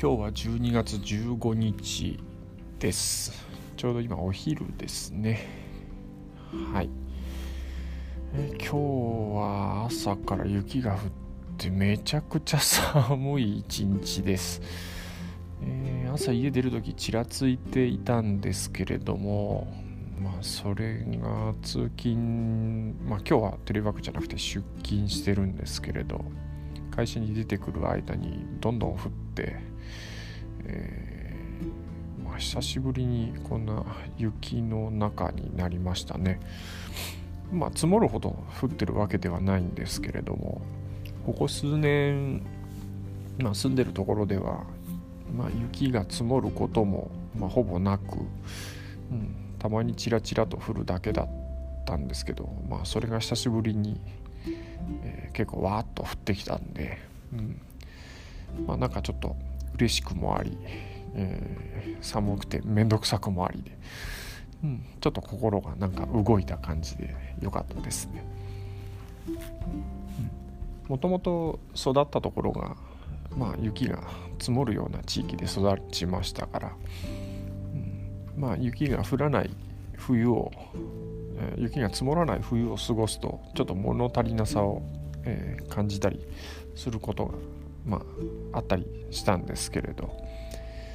[0.00, 2.20] 今日は12月15日
[2.78, 3.32] です。
[3.76, 5.48] ちょうど今お昼ですね。
[6.72, 6.90] はい。
[8.32, 8.76] え今日
[9.36, 11.00] は朝から雪が降っ
[11.56, 14.62] てめちゃくちゃ寒い一日です、
[15.62, 19.66] えー、朝家出る時ちらついていたんですけれども
[20.20, 26.24] まあそれが通勤まあ今日はテレワークじゃなくて出勤してるんですけれど。
[26.98, 28.98] 会社に出てくる間にどんどん降っ
[29.36, 29.54] て、
[30.64, 33.84] えー、まあ、久しぶりにこんな
[34.16, 36.40] 雪の中になりましたね。
[37.52, 38.30] まあ、積もるほど
[38.60, 40.60] 降ってるわけではないんですけれども
[41.24, 42.42] ここ数年、
[43.38, 44.64] まあ、住んでるところでは、
[45.32, 48.16] まあ、雪が積もることも、まあ、ほぼなく、
[49.12, 51.28] うん、たまにちらちらと降るだけだっ
[51.86, 54.00] たんですけど、まあ、それが久しぶりに
[55.02, 56.98] えー、結構わーっと降ってきたんで、
[57.32, 57.60] うん。
[58.66, 59.36] まあ、なんかちょっと
[59.74, 60.56] 嬉しくもあり、
[61.14, 63.76] えー、寒くて面倒くさくもありで、
[64.64, 68.24] うん、ちょっと心がなんか動いた感じで良かったですね。
[70.88, 72.76] もともと育ったところが、
[73.36, 74.02] まあ、雪が
[74.38, 76.72] 積もるような地域で育ちましたから、
[78.34, 79.50] うん、まあ雪が降らない
[79.96, 80.50] 冬を
[81.56, 84.82] 雪が積もらない冬を過ごすとちょっと物足りなさを、
[85.24, 86.20] え、感じたり
[86.74, 87.34] することが、
[87.86, 88.02] ま
[88.52, 90.10] あ、あったりしたんですけれど、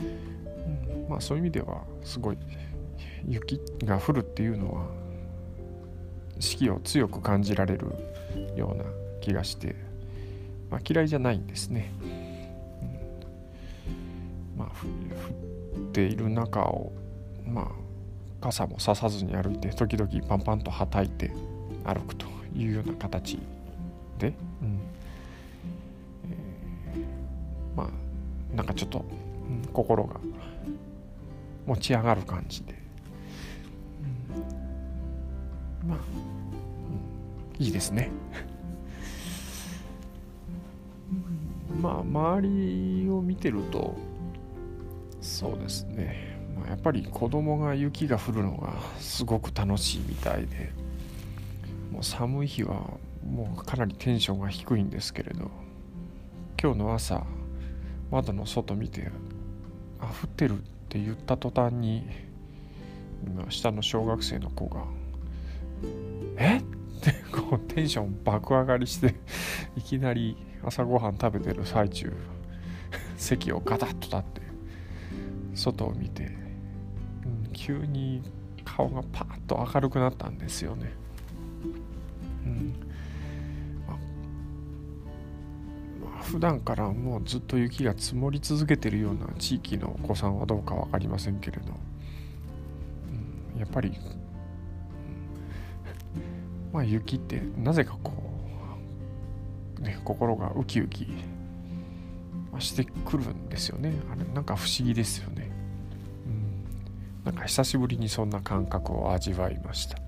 [0.00, 2.38] うん、まあそういう意味ではすごい
[3.26, 4.86] 雪が降るっていうのは
[6.38, 7.86] 四季を強く感じられる
[8.56, 8.84] ような
[9.20, 9.74] 気がして、
[10.70, 11.92] まあ、嫌いじゃないんですね。
[14.54, 16.92] うん、まあ降っている中を
[17.44, 17.87] まあ
[18.40, 21.32] 傘もささずに歩いて時々パンパンとはたいて
[21.84, 23.38] 歩くというような形
[24.18, 24.78] で、うん。
[26.30, 27.90] えー、まあ
[28.56, 29.04] なんかちょっと、
[29.48, 30.20] うん、心が
[31.66, 32.74] 持ち上がる感じで、
[35.82, 35.98] うん、まあ、
[37.58, 38.10] うん、いいですね。
[41.80, 43.94] まあ周りを見てると
[45.20, 46.37] そうですね。
[46.66, 50.72] やっぱり子供が雪が降るのがすごく楽しいみたいで
[51.92, 52.82] もう寒い日は
[53.24, 55.50] もうかなりテンションが低いんですけれど
[56.60, 57.24] 今日の朝
[58.10, 59.10] 窓の外見て
[60.00, 62.06] あ降ってるって言った途端に
[63.50, 64.84] 下の小学生の子が
[66.38, 66.58] 「え？
[66.58, 66.62] っ?」
[67.00, 69.14] てこうテンション爆上がりして
[69.76, 72.12] いきなり朝ごはん食べてる最中
[73.16, 74.40] 席をガタッと立って
[75.54, 76.47] 外を見て
[77.58, 78.22] 急に
[78.64, 80.92] 顔がパッと明るくなったんですよね。
[82.46, 82.74] うん。
[86.00, 91.64] まあ、普段からもうずっと雪が積もり続けてるような地域のお子さんはどうか分かりませんけれど、
[93.54, 93.94] うん、やっぱり、うん、
[96.72, 98.12] まあ雪ってなぜかこ
[99.80, 101.08] う、ね、心がウキウキ
[102.60, 103.94] してくるんですよね。
[104.12, 105.47] あれなんか不思議ですよね。
[107.28, 110.04] なんか久しぶりにそんな感覚を味わいました、ま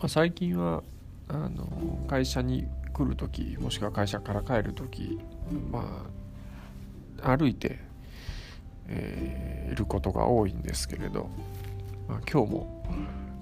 [0.00, 0.82] あ、最近は
[1.28, 1.68] あの
[2.08, 5.20] 会社に来る時もしくは会社から帰る時
[5.70, 6.04] ま
[7.22, 7.78] あ歩いて、
[8.88, 11.30] えー、いることが多いんですけれど、
[12.08, 12.84] まあ、今日も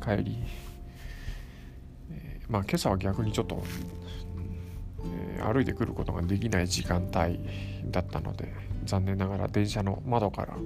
[0.02, 0.44] 帰り、
[2.10, 3.64] えー、まあ今朝は逆にちょっと、
[5.06, 7.40] えー、歩いてくることができない時間帯
[7.90, 10.56] だったので残念ながら電車の窓から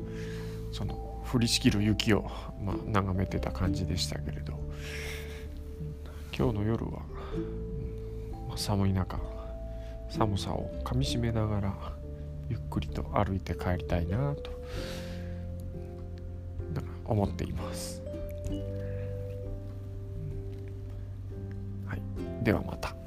[0.72, 0.94] その
[1.30, 2.30] 降りしきる雪を、
[2.62, 4.58] まあ、眺めてた感じでしたけれど
[6.36, 7.02] 今日の夜は、
[8.48, 9.18] まあ、寒い中
[10.10, 11.74] 寒さをかみしめながら
[12.48, 14.58] ゆっくりと歩いて帰りたいなと
[17.04, 18.02] 思っています。
[21.86, 22.02] はい、
[22.42, 22.97] ではまた。